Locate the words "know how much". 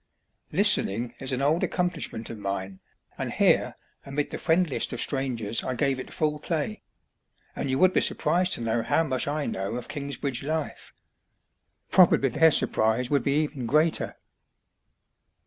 8.61-9.27